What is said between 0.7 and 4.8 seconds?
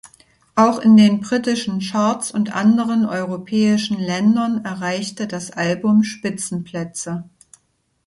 in den britischen Charts und anderen europäischen Ländern